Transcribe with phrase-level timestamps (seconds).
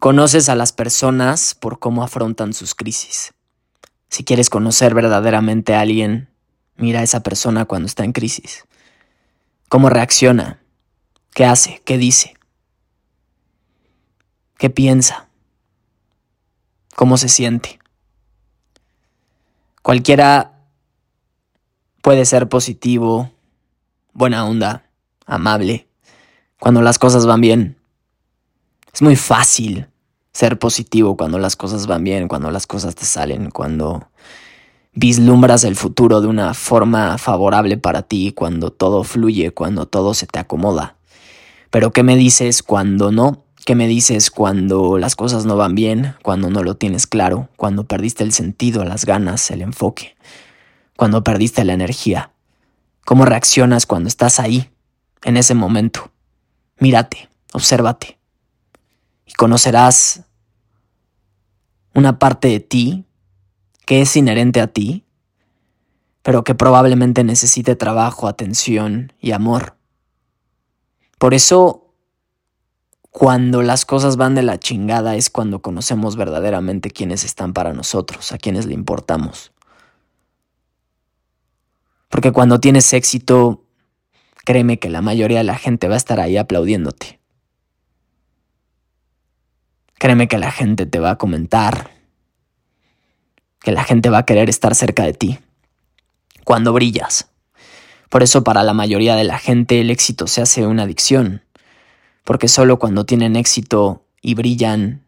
[0.00, 3.34] Conoces a las personas por cómo afrontan sus crisis.
[4.08, 6.28] Si quieres conocer verdaderamente a alguien,
[6.76, 8.64] mira a esa persona cuando está en crisis.
[9.68, 10.62] ¿Cómo reacciona?
[11.34, 11.82] ¿Qué hace?
[11.84, 12.34] ¿Qué dice?
[14.56, 15.28] ¿Qué piensa?
[16.94, 17.80] ¿Cómo se siente?
[19.82, 20.60] Cualquiera
[22.02, 23.32] puede ser positivo,
[24.12, 24.84] buena onda,
[25.26, 25.88] amable,
[26.60, 27.77] cuando las cosas van bien.
[28.98, 29.86] Es muy fácil
[30.32, 34.10] ser positivo cuando las cosas van bien, cuando las cosas te salen, cuando
[34.92, 40.26] vislumbras el futuro de una forma favorable para ti, cuando todo fluye, cuando todo se
[40.26, 40.96] te acomoda.
[41.70, 43.44] Pero ¿qué me dices cuando no?
[43.64, 47.84] ¿Qué me dices cuando las cosas no van bien, cuando no lo tienes claro, cuando
[47.84, 50.16] perdiste el sentido, las ganas, el enfoque,
[50.96, 52.32] cuando perdiste la energía?
[53.04, 54.68] ¿Cómo reaccionas cuando estás ahí,
[55.22, 56.10] en ese momento?
[56.80, 58.17] Mírate, obsérvate
[59.28, 60.24] y conocerás
[61.94, 63.04] una parte de ti
[63.84, 65.04] que es inherente a ti,
[66.22, 69.76] pero que probablemente necesite trabajo, atención y amor.
[71.18, 71.94] Por eso,
[73.10, 78.32] cuando las cosas van de la chingada es cuando conocemos verdaderamente quiénes están para nosotros,
[78.32, 79.52] a quienes le importamos.
[82.08, 83.64] Porque cuando tienes éxito,
[84.44, 87.17] créeme que la mayoría de la gente va a estar ahí aplaudiéndote.
[89.98, 91.90] Créeme que la gente te va a comentar,
[93.60, 95.38] que la gente va a querer estar cerca de ti
[96.44, 97.28] cuando brillas.
[98.08, 101.42] Por eso para la mayoría de la gente el éxito se hace una adicción,
[102.22, 105.02] porque solo cuando tienen éxito y brillan,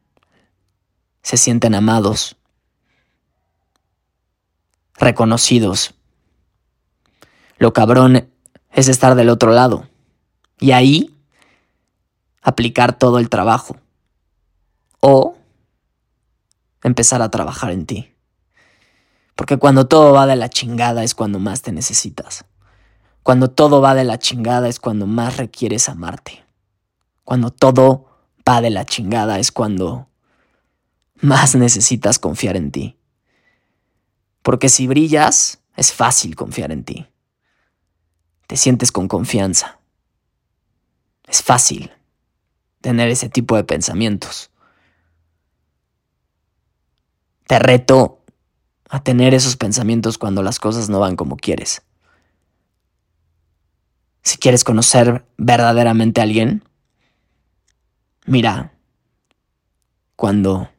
[1.23, 2.37] se sienten amados,
[4.95, 5.95] reconocidos.
[7.59, 8.29] Lo cabrón
[8.73, 9.89] es estar del otro lado
[10.59, 11.15] y ahí
[12.43, 13.77] aplicar todo el trabajo
[15.01, 15.37] o
[16.83, 18.15] empezar a trabajar en ti.
[19.35, 22.45] Porque cuando todo va de la chingada es cuando más te necesitas.
[23.23, 26.45] Cuando todo va de la chingada es cuando más requieres amarte.
[27.25, 28.07] Cuando todo
[28.49, 30.09] va de la chingada es cuando
[31.21, 32.97] más necesitas confiar en ti.
[34.43, 37.07] Porque si brillas, es fácil confiar en ti.
[38.47, 39.79] Te sientes con confianza.
[41.27, 41.93] Es fácil
[42.81, 44.50] tener ese tipo de pensamientos.
[47.51, 48.23] Te reto
[48.89, 51.83] a tener esos pensamientos cuando las cosas no van como quieres.
[54.23, 56.63] Si quieres conocer verdaderamente a alguien,
[58.25, 58.73] mira
[60.15, 60.71] cuando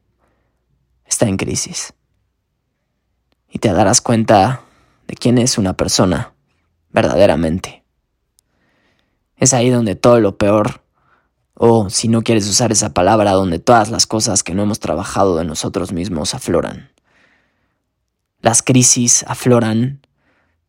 [1.06, 1.94] está en crisis.
[3.50, 4.62] Y te darás cuenta
[5.08, 6.34] de quién es una persona
[6.92, 7.84] verdaderamente.
[9.36, 10.81] Es ahí donde todo lo peor
[11.54, 15.38] o, si no quieres usar esa palabra, donde todas las cosas que no hemos trabajado
[15.38, 16.92] de nosotros mismos afloran.
[18.42, 20.06] Las crisis afloran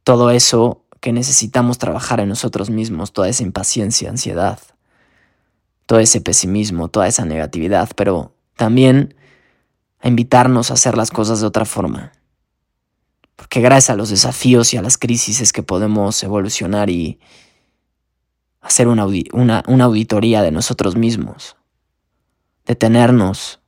[0.04, 4.58] todo eso que necesitamos trabajar en nosotros mismos, toda esa impaciencia, ansiedad,
[5.86, 9.14] todo ese pesimismo, toda esa negatividad, pero también
[10.00, 12.12] a invitarnos a hacer las cosas de otra forma.
[13.36, 17.18] Porque gracias a los desafíos y a las crisis es que podemos evolucionar y,
[18.62, 21.56] hacer una, una, auditoría de nosotros mismos,
[22.64, 23.60] detenernos,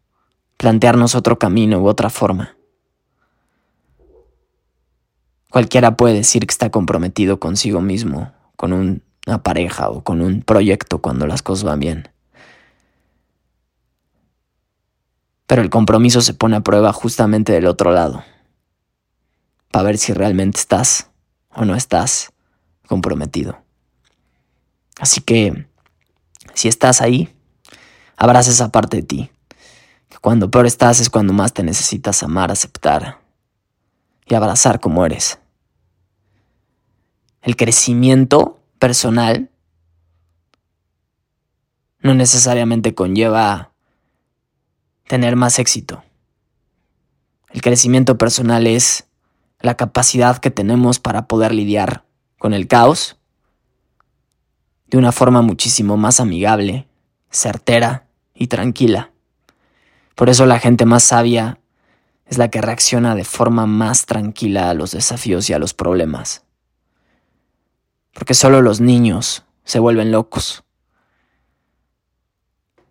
[0.57, 2.57] plantearnos otro camino u otra forma.
[5.51, 10.99] Cualquiera puede decir que está comprometido consigo mismo, con una pareja o con un proyecto
[10.99, 12.09] cuando las cosas van bien.
[15.47, 18.25] Pero el compromiso se pone a prueba justamente del otro lado,
[19.71, 21.11] para ver si realmente estás
[21.51, 22.33] o no estás
[22.87, 23.64] comprometido.
[24.99, 25.67] Así que,
[26.55, 27.35] si estás ahí,
[28.17, 29.31] abraza esa parte de ti.
[30.09, 33.21] Que cuando peor estás es cuando más te necesitas amar, aceptar
[34.27, 35.39] y abrazar como eres.
[37.43, 39.51] El crecimiento personal
[42.01, 43.73] no necesariamente conlleva
[45.09, 46.03] tener más éxito.
[47.51, 49.05] El crecimiento personal es
[49.61, 52.05] la capacidad que tenemos para poder lidiar
[52.39, 53.17] con el caos
[54.95, 56.87] de una forma muchísimo más amigable,
[57.29, 59.11] certera y tranquila.
[60.15, 61.59] Por eso la gente más sabia
[62.27, 66.45] es la que reacciona de forma más tranquila a los desafíos y a los problemas.
[68.13, 70.63] Porque solo los niños se vuelven locos.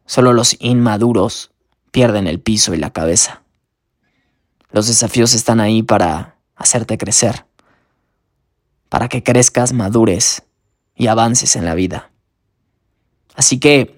[0.06, 1.52] Solo los inmaduros
[1.92, 3.44] pierden el piso y la cabeza.
[4.72, 7.46] Los desafíos están ahí para hacerte crecer,
[8.90, 10.44] para que crezcas, madures
[11.04, 12.12] y avances en la vida.
[13.36, 13.96] Así que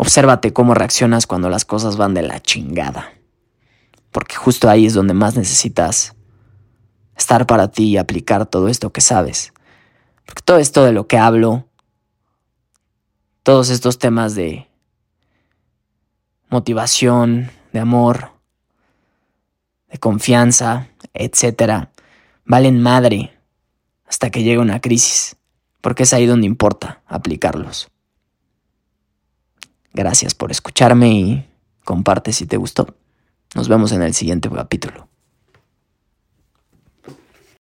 [0.00, 3.12] Obsérvate cómo reaccionas cuando las cosas van de la chingada.
[4.10, 6.14] Porque justo ahí es donde más necesitas
[7.18, 9.52] estar para ti y aplicar todo esto que sabes.
[10.24, 11.68] Porque todo esto de lo que hablo,
[13.42, 14.70] todos estos temas de
[16.48, 18.30] motivación, de amor,
[19.90, 21.92] de confianza, etcétera,
[22.46, 23.38] valen madre
[24.06, 25.36] hasta que llegue una crisis,
[25.80, 27.88] porque es ahí donde importa aplicarlos.
[29.92, 31.48] Gracias por escucharme y
[31.84, 32.96] comparte si te gustó.
[33.54, 35.09] Nos vemos en el siguiente capítulo.